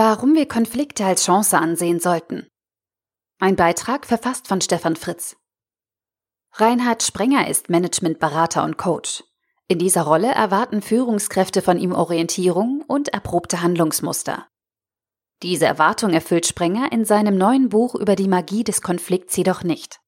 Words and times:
Warum 0.00 0.36
wir 0.36 0.46
Konflikte 0.46 1.04
als 1.04 1.24
Chance 1.24 1.58
ansehen 1.58 1.98
sollten. 1.98 2.46
Ein 3.40 3.56
Beitrag 3.56 4.06
verfasst 4.06 4.46
von 4.46 4.60
Stefan 4.60 4.94
Fritz. 4.94 5.36
Reinhard 6.52 7.02
Sprenger 7.02 7.48
ist 7.48 7.68
Managementberater 7.68 8.62
und 8.62 8.78
Coach. 8.78 9.24
In 9.66 9.80
dieser 9.80 10.02
Rolle 10.02 10.28
erwarten 10.28 10.82
Führungskräfte 10.82 11.62
von 11.62 11.80
ihm 11.80 11.90
Orientierung 11.90 12.84
und 12.86 13.08
erprobte 13.08 13.60
Handlungsmuster. 13.60 14.46
Diese 15.42 15.66
Erwartung 15.66 16.12
erfüllt 16.12 16.46
Sprenger 16.46 16.92
in 16.92 17.04
seinem 17.04 17.36
neuen 17.36 17.68
Buch 17.68 17.96
über 17.96 18.14
die 18.14 18.28
Magie 18.28 18.62
des 18.62 18.82
Konflikts 18.82 19.36
jedoch 19.36 19.64
nicht. 19.64 19.98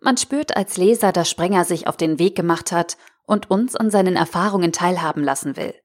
Man 0.00 0.16
spürt 0.16 0.56
als 0.56 0.78
Leser, 0.78 1.12
dass 1.12 1.30
Sprenger 1.30 1.64
sich 1.64 1.86
auf 1.86 1.96
den 1.96 2.18
Weg 2.18 2.34
gemacht 2.34 2.72
hat 2.72 2.96
und 3.24 3.52
uns 3.52 3.76
an 3.76 3.88
seinen 3.88 4.16
Erfahrungen 4.16 4.72
teilhaben 4.72 5.22
lassen 5.22 5.56
will. 5.56 5.76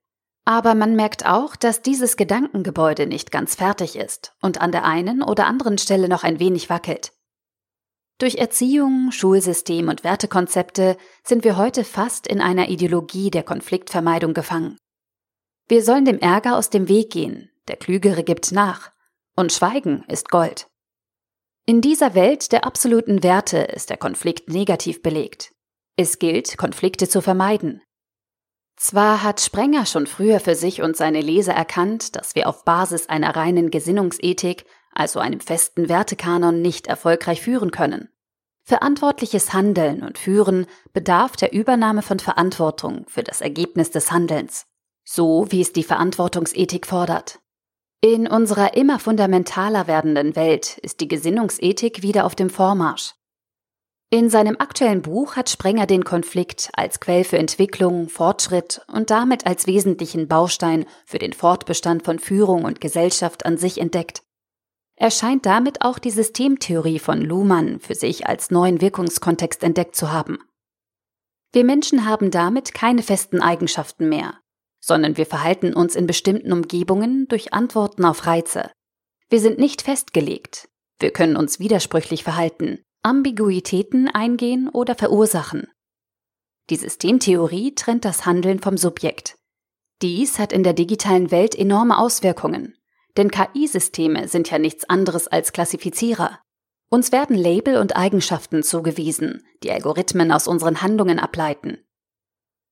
Aber 0.46 0.74
man 0.74 0.96
merkt 0.96 1.26
auch, 1.26 1.56
dass 1.56 1.82
dieses 1.82 2.18
Gedankengebäude 2.18 3.06
nicht 3.06 3.32
ganz 3.32 3.56
fertig 3.56 3.96
ist 3.96 4.36
und 4.42 4.60
an 4.60 4.72
der 4.72 4.86
einen 4.86 5.22
oder 5.22 5.46
anderen 5.46 5.78
Stelle 5.78 6.10
noch 6.10 6.24
ein 6.24 6.40
wenig 6.40 6.70
wackelt. 6.70 7.14
Durch 8.18 8.36
Erziehung, 8.36 9.12
Schulsystem 9.12 9.88
und 9.88 10.04
Wertekonzepte 10.04 10.98
sind 11.24 11.44
wir 11.44 11.58
heute 11.58 11.84
fast 11.84 12.28
in 12.28 12.40
einer 12.40 12.70
Ideologie 12.70 13.32
der 13.32 13.44
Konfliktvermeidung 13.44 14.34
gefangen. 14.34 14.78
Wir 15.68 15.84
sollen 15.84 16.06
dem 16.06 16.20
Ärger 16.20 16.58
aus 16.58 16.70
dem 16.70 16.88
Weg 16.88 17.12
gehen, 17.12 17.50
der 17.68 17.78
Klügere 17.78 18.24
gibt 18.24 18.52
nach, 18.52 18.92
und 19.36 19.52
Schweigen 19.52 20.04
ist 20.08 20.30
Gold. 20.30 20.68
In 21.66 21.82
dieser 21.82 22.16
Welt 22.16 22.52
der 22.52 22.66
absoluten 22.66 23.24
Werte 23.24 23.58
ist 23.58 23.90
der 23.90 23.98
Konflikt 23.98 24.50
negativ 24.50 25.02
belegt. 25.02 25.54
Es 25.96 26.20
gilt, 26.20 26.58
Konflikte 26.58 27.08
zu 27.08 27.22
vermeiden, 27.22 27.82
zwar 28.82 29.22
hat 29.22 29.40
Sprenger 29.42 29.86
schon 29.86 30.08
früher 30.08 30.40
für 30.40 30.56
sich 30.56 30.82
und 30.82 30.98
seine 30.98 31.22
Leser 31.22 31.54
erkannt, 31.54 32.16
dass 32.16 32.34
wir 32.34 32.50
auf 32.50 32.66
Basis 32.66 33.08
einer 33.10 33.36
reinen 33.36 33.70
Gesinnungsethik, 33.70 34.66
also 34.94 35.20
einem 35.20 35.40
festen 35.40 35.88
Wertekanon, 35.88 36.62
nicht 36.62 36.88
erfolgreich 36.88 37.42
führen 37.42 37.72
können. 37.72 38.10
Verantwortliches 38.64 39.54
Handeln 39.54 40.02
und 40.02 40.18
Führen 40.18 40.66
bedarf 40.94 41.36
der 41.36 41.54
Übernahme 41.54 42.02
von 42.02 42.20
Verantwortung 42.20 43.06
für 43.08 43.24
das 43.24 43.42
Ergebnis 43.42 43.92
des 43.92 44.12
Handelns, 44.12 44.66
so 45.04 45.46
wie 45.50 45.62
es 45.62 45.74
die 45.74 45.84
Verantwortungsethik 45.84 46.88
fordert. 46.88 47.40
In 48.02 48.28
unserer 48.28 48.76
immer 48.76 48.98
fundamentaler 48.98 49.86
werdenden 49.86 50.36
Welt 50.36 50.80
ist 50.80 51.02
die 51.02 51.08
Gesinnungsethik 51.08 52.02
wieder 52.02 52.26
auf 52.26 52.34
dem 52.34 52.50
Vormarsch. 52.50 53.14
In 54.14 54.30
seinem 54.30 54.58
aktuellen 54.60 55.02
Buch 55.02 55.38
hat 55.38 55.50
Sprenger 55.50 55.88
den 55.88 56.04
Konflikt 56.04 56.70
als 56.74 57.00
Quell 57.00 57.24
für 57.24 57.38
Entwicklung, 57.38 58.10
Fortschritt 58.10 58.82
und 58.92 59.10
damit 59.10 59.46
als 59.46 59.68
wesentlichen 59.68 60.28
Baustein 60.28 60.86
für 61.06 61.18
den 61.18 61.32
Fortbestand 61.32 62.04
von 62.04 62.20
Führung 62.20 62.66
und 62.66 62.82
Gesellschaft 62.82 63.46
an 63.46 63.58
sich 63.58 63.80
entdeckt. 63.80 64.22
Er 64.98 65.12
scheint 65.12 65.46
damit 65.46 65.82
auch 65.82 65.98
die 65.98 66.12
Systemtheorie 66.12 67.00
von 67.00 67.22
Luhmann 67.22 67.80
für 67.80 67.96
sich 67.96 68.28
als 68.28 68.52
neuen 68.52 68.82
Wirkungskontext 68.82 69.64
entdeckt 69.64 69.96
zu 69.96 70.12
haben. 70.12 70.40
Wir 71.54 71.64
Menschen 71.64 72.06
haben 72.06 72.32
damit 72.32 72.74
keine 72.74 73.04
festen 73.04 73.42
Eigenschaften 73.42 74.10
mehr, 74.10 74.42
sondern 74.82 75.16
wir 75.16 75.26
verhalten 75.26 75.74
uns 75.74 75.96
in 75.96 76.06
bestimmten 76.06 76.52
Umgebungen 76.52 77.30
durch 77.30 77.54
Antworten 77.54 78.04
auf 78.04 78.26
Reize. 78.26 78.72
Wir 79.30 79.40
sind 79.40 79.58
nicht 79.58 79.82
festgelegt. 79.82 80.68
Wir 81.00 81.12
können 81.12 81.38
uns 81.38 81.60
widersprüchlich 81.60 82.26
verhalten, 82.26 82.84
Ambiguitäten 83.04 84.08
eingehen 84.10 84.70
oder 84.70 84.94
verursachen. 84.94 85.68
Die 86.70 86.76
Systemtheorie 86.76 87.74
trennt 87.74 88.06
das 88.06 88.28
Handeln 88.28 88.60
vom 88.60 88.78
Subjekt. 88.78 89.38
Dies 90.04 90.38
hat 90.38 90.54
in 90.54 90.62
der 90.62 90.74
digitalen 90.74 91.32
Welt 91.32 91.56
enorme 91.56 91.98
Auswirkungen, 91.98 92.78
denn 93.18 93.32
KI-Systeme 93.32 94.28
sind 94.28 94.52
ja 94.52 94.60
nichts 94.60 94.88
anderes 94.88 95.28
als 95.28 95.52
Klassifizierer. 95.52 96.40
Uns 96.90 97.12
werden 97.12 97.36
Label 97.36 97.78
und 97.78 97.96
Eigenschaften 97.96 98.62
zugewiesen, 98.62 99.46
die 99.64 99.72
Algorithmen 99.72 100.32
aus 100.32 100.48
unseren 100.48 100.84
Handlungen 100.84 101.18
ableiten. 101.18 101.80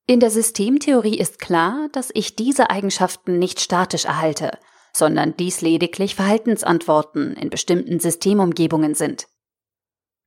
In 0.06 0.20
der 0.20 0.30
Systemtheorie 0.30 1.18
ist 1.18 1.40
klar, 1.40 1.90
dass 1.92 2.12
ich 2.14 2.36
diese 2.36 2.70
Eigenschaften 2.70 3.40
nicht 3.40 3.60
statisch 3.60 4.06
erhalte, 4.06 4.58
sondern 4.94 5.36
dies 5.38 5.62
lediglich 5.62 6.14
Verhaltensantworten 6.14 7.34
in 7.34 7.50
bestimmten 7.50 8.00
Systemumgebungen 8.00 8.94
sind. 8.94 9.28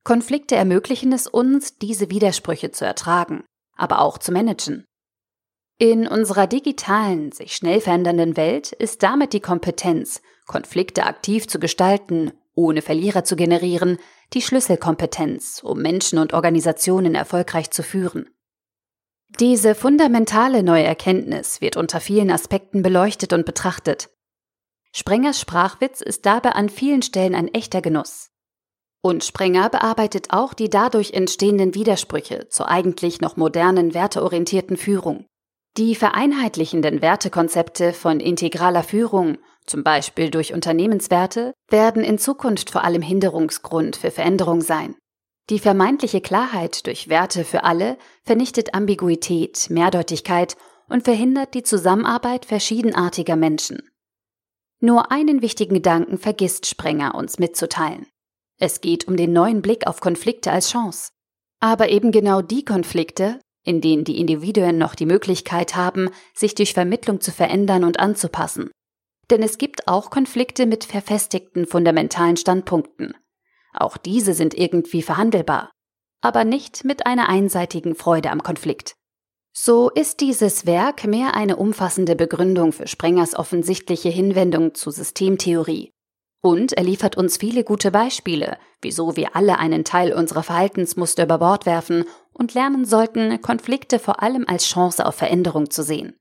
Konflikte 0.04 0.56
ermöglichen 0.56 1.12
es 1.12 1.26
uns, 1.26 1.78
diese 1.78 2.10
Widersprüche 2.10 2.72
zu 2.72 2.84
ertragen, 2.84 3.44
aber 3.76 4.00
auch 4.00 4.18
zu 4.18 4.32
managen. 4.32 4.84
In 5.78 6.06
unserer 6.06 6.46
digitalen, 6.46 7.32
sich 7.32 7.56
schnell 7.56 7.80
verändernden 7.80 8.36
Welt 8.36 8.72
ist 8.72 9.02
damit 9.02 9.32
die 9.32 9.40
Kompetenz, 9.40 10.22
Konflikte 10.46 11.06
aktiv 11.06 11.48
zu 11.48 11.58
gestalten, 11.58 12.32
ohne 12.54 12.82
Verlierer 12.82 13.24
zu 13.24 13.36
generieren, 13.36 13.98
die 14.32 14.42
Schlüsselkompetenz, 14.42 15.60
um 15.64 15.80
Menschen 15.80 16.18
und 16.18 16.34
Organisationen 16.34 17.14
erfolgreich 17.14 17.70
zu 17.70 17.82
führen. 17.82 18.28
Diese 19.40 19.74
fundamentale 19.74 20.62
neue 20.62 20.84
Erkenntnis 20.84 21.60
wird 21.60 21.76
unter 21.76 22.00
vielen 22.00 22.30
Aspekten 22.30 22.82
beleuchtet 22.82 23.32
und 23.32 23.46
betrachtet. 23.46 24.10
Sprengers 24.92 25.40
Sprachwitz 25.40 26.02
ist 26.02 26.26
dabei 26.26 26.50
an 26.50 26.68
vielen 26.68 27.00
Stellen 27.00 27.34
ein 27.34 27.48
echter 27.48 27.80
Genuss. 27.80 28.31
Und 29.02 29.24
Sprenger 29.24 29.68
bearbeitet 29.68 30.28
auch 30.30 30.54
die 30.54 30.70
dadurch 30.70 31.12
entstehenden 31.12 31.74
Widersprüche 31.74 32.48
zur 32.48 32.68
eigentlich 32.68 33.20
noch 33.20 33.36
modernen 33.36 33.94
werteorientierten 33.94 34.76
Führung. 34.76 35.26
Die 35.76 35.96
vereinheitlichenden 35.96 37.02
Wertekonzepte 37.02 37.92
von 37.94 38.20
integraler 38.20 38.84
Führung, 38.84 39.38
zum 39.66 39.82
Beispiel 39.82 40.30
durch 40.30 40.54
Unternehmenswerte, 40.54 41.52
werden 41.68 42.04
in 42.04 42.18
Zukunft 42.18 42.70
vor 42.70 42.84
allem 42.84 43.02
Hinderungsgrund 43.02 43.96
für 43.96 44.10
Veränderung 44.10 44.60
sein. 44.60 44.94
Die 45.50 45.58
vermeintliche 45.58 46.20
Klarheit 46.20 46.86
durch 46.86 47.08
Werte 47.08 47.44
für 47.44 47.64
alle 47.64 47.98
vernichtet 48.22 48.74
Ambiguität, 48.74 49.68
Mehrdeutigkeit 49.70 50.56
und 50.88 51.02
verhindert 51.02 51.54
die 51.54 51.64
Zusammenarbeit 51.64 52.44
verschiedenartiger 52.44 53.34
Menschen. 53.34 53.82
Nur 54.78 55.10
einen 55.10 55.42
wichtigen 55.42 55.74
Gedanken 55.74 56.18
vergisst 56.18 56.66
Sprenger 56.66 57.14
uns 57.14 57.38
mitzuteilen. 57.38 58.06
Es 58.62 58.80
geht 58.80 59.08
um 59.08 59.16
den 59.16 59.32
neuen 59.32 59.60
Blick 59.60 59.88
auf 59.88 60.00
Konflikte 60.00 60.52
als 60.52 60.70
Chance. 60.70 61.10
Aber 61.58 61.88
eben 61.88 62.12
genau 62.12 62.42
die 62.42 62.64
Konflikte, 62.64 63.40
in 63.64 63.80
denen 63.80 64.04
die 64.04 64.20
Individuen 64.20 64.78
noch 64.78 64.94
die 64.94 65.04
Möglichkeit 65.04 65.74
haben, 65.74 66.10
sich 66.32 66.54
durch 66.54 66.72
Vermittlung 66.72 67.20
zu 67.20 67.32
verändern 67.32 67.82
und 67.82 67.98
anzupassen. 67.98 68.70
Denn 69.30 69.42
es 69.42 69.58
gibt 69.58 69.88
auch 69.88 70.10
Konflikte 70.10 70.66
mit 70.66 70.84
verfestigten 70.84 71.66
fundamentalen 71.66 72.36
Standpunkten. 72.36 73.16
Auch 73.74 73.96
diese 73.96 74.32
sind 74.32 74.54
irgendwie 74.54 75.02
verhandelbar, 75.02 75.72
aber 76.20 76.44
nicht 76.44 76.84
mit 76.84 77.04
einer 77.04 77.28
einseitigen 77.28 77.96
Freude 77.96 78.30
am 78.30 78.44
Konflikt. 78.44 78.94
So 79.52 79.90
ist 79.90 80.20
dieses 80.20 80.66
Werk 80.66 81.04
mehr 81.04 81.34
eine 81.34 81.56
umfassende 81.56 82.14
Begründung 82.14 82.70
für 82.70 82.86
Sprengers 82.86 83.34
offensichtliche 83.34 84.10
Hinwendung 84.10 84.76
zu 84.76 84.92
Systemtheorie 84.92 85.90
und 86.42 86.72
er 86.72 86.82
liefert 86.82 87.16
uns 87.16 87.36
viele 87.36 87.64
gute 87.64 87.90
Beispiele, 87.90 88.58
wieso 88.82 89.16
wir 89.16 89.34
alle 89.36 89.58
einen 89.58 89.84
Teil 89.84 90.12
unserer 90.12 90.42
Verhaltensmuster 90.42 91.24
über 91.24 91.38
Bord 91.38 91.66
werfen 91.66 92.04
und 92.32 92.52
lernen 92.52 92.84
sollten, 92.84 93.40
Konflikte 93.40 93.98
vor 93.98 94.22
allem 94.22 94.44
als 94.46 94.66
Chance 94.66 95.06
auf 95.06 95.14
Veränderung 95.14 95.70
zu 95.70 95.82
sehen. 95.84 96.14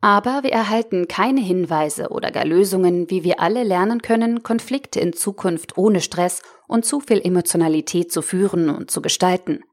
Aber 0.00 0.44
wir 0.44 0.52
erhalten 0.52 1.08
keine 1.08 1.40
Hinweise 1.40 2.10
oder 2.10 2.30
gar 2.30 2.44
Lösungen, 2.44 3.10
wie 3.10 3.24
wir 3.24 3.40
alle 3.40 3.64
lernen 3.64 4.02
können, 4.02 4.44
Konflikte 4.44 5.00
in 5.00 5.12
Zukunft 5.12 5.76
ohne 5.76 6.00
Stress 6.00 6.42
und 6.68 6.84
zu 6.84 7.00
viel 7.00 7.20
Emotionalität 7.20 8.12
zu 8.12 8.22
führen 8.22 8.70
und 8.70 8.90
zu 8.90 9.02
gestalten. 9.02 9.64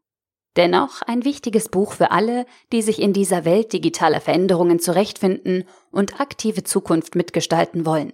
Dennoch 0.55 1.01
ein 1.03 1.23
wichtiges 1.23 1.69
Buch 1.69 1.93
für 1.93 2.11
alle, 2.11 2.45
die 2.71 2.81
sich 2.81 2.99
in 2.99 3.13
dieser 3.13 3.45
Welt 3.45 3.73
digitaler 3.73 4.21
Veränderungen 4.21 4.79
zurechtfinden 4.79 5.65
und 5.91 6.19
aktive 6.19 6.63
Zukunft 6.63 7.15
mitgestalten 7.15 7.85
wollen. 7.85 8.13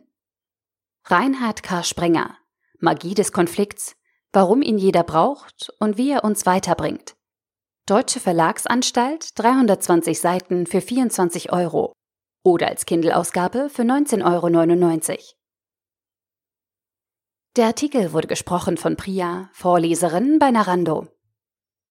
Reinhard 1.12 1.64
K. 1.64 1.82
Sprenger 1.82 2.38
Magie 2.78 3.16
des 3.16 3.32
Konflikts, 3.32 3.96
warum 4.32 4.62
ihn 4.62 4.78
jeder 4.78 5.02
braucht 5.02 5.72
und 5.80 5.98
wie 5.98 6.12
er 6.12 6.24
uns 6.24 6.46
weiterbringt. 6.46 7.16
Deutsche 7.88 8.20
Verlagsanstalt 8.20 9.32
320 9.40 10.20
Seiten 10.20 10.68
für 10.68 10.82
24 10.82 11.52
Euro 11.52 11.94
oder 12.44 12.68
als 12.68 12.86
Kindle-Ausgabe 12.86 13.72
für 13.72 13.82
19,99 13.82 15.10
Euro. 15.10 15.22
Der 17.56 17.66
Artikel 17.66 18.14
wurde 18.14 18.28
gesprochen 18.28 18.78
von 18.78 18.96
Priya, 18.96 19.50
Vorleserin 19.54 20.38
bei 20.38 20.52
Narando. 20.52 21.08